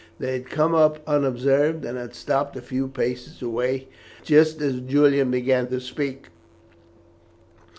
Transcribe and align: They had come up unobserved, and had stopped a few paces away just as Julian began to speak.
They 0.17 0.31
had 0.31 0.49
come 0.49 0.73
up 0.73 0.97
unobserved, 1.05 1.85
and 1.85 1.95
had 1.95 2.15
stopped 2.15 2.55
a 2.55 2.61
few 2.63 2.87
paces 2.87 3.39
away 3.43 3.87
just 4.23 4.59
as 4.59 4.79
Julian 4.79 5.29
began 5.29 5.67
to 5.67 5.79
speak. 5.79 6.29